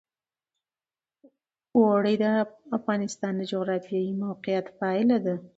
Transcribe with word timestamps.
اوړي 1.77 2.15
د 2.23 2.25
افغانستان 2.77 3.31
د 3.37 3.41
جغرافیایي 3.51 4.13
موقیعت 4.23 4.65
پایله 4.79 5.17
ده. 5.25 5.35